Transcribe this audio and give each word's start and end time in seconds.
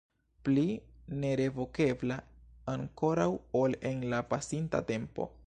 Pli 0.47 0.63
nerevokebla 1.23 2.17
ankoraŭ 2.75 3.29
ol 3.63 3.79
en 3.93 4.03
la 4.15 4.25
pasinta 4.35 4.83
tempo. 4.95 5.31